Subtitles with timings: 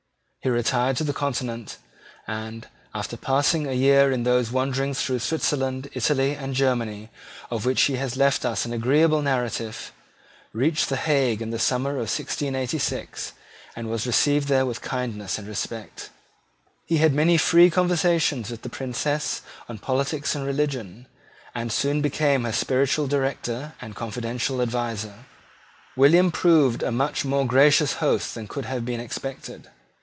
[0.43, 1.77] He retired to the Continent,
[2.25, 7.11] and, after passing about a year in those wanderings through Switzerland, Italy, and Germany,
[7.51, 9.91] of which he has left us an agreeable narrative,
[10.51, 13.33] reached the Hague in the summer of 1686,
[13.75, 16.09] and was received there with kindness and respect.
[16.87, 21.05] He had many free conversations with the Princess on politics and religion,
[21.53, 25.19] and soon became her spiritual director and confidential adviser.
[25.95, 29.69] William proved a much more gracious host than could have been expected.